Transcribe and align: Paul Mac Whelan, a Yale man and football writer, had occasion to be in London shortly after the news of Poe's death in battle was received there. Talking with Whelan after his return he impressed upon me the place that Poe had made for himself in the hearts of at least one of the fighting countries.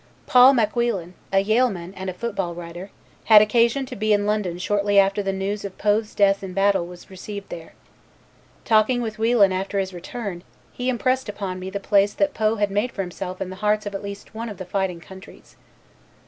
Paul 0.25 0.55
Mac 0.55 0.75
Whelan, 0.75 1.13
a 1.31 1.41
Yale 1.41 1.69
man 1.69 1.93
and 1.95 2.15
football 2.15 2.55
writer, 2.55 2.89
had 3.25 3.39
occasion 3.39 3.85
to 3.85 3.95
be 3.95 4.13
in 4.13 4.25
London 4.25 4.57
shortly 4.57 4.97
after 4.97 5.21
the 5.21 5.31
news 5.31 5.63
of 5.63 5.77
Poe's 5.77 6.15
death 6.15 6.41
in 6.41 6.53
battle 6.53 6.87
was 6.87 7.11
received 7.11 7.49
there. 7.49 7.73
Talking 8.65 9.03
with 9.03 9.19
Whelan 9.19 9.51
after 9.51 9.77
his 9.77 9.93
return 9.93 10.43
he 10.73 10.89
impressed 10.89 11.29
upon 11.29 11.59
me 11.59 11.69
the 11.69 11.79
place 11.79 12.13
that 12.15 12.33
Poe 12.33 12.55
had 12.55 12.71
made 12.71 12.91
for 12.91 13.03
himself 13.03 13.39
in 13.41 13.51
the 13.51 13.57
hearts 13.57 13.85
of 13.85 13.93
at 13.93 14.01
least 14.01 14.33
one 14.33 14.49
of 14.49 14.57
the 14.57 14.65
fighting 14.65 15.01
countries. 15.01 15.55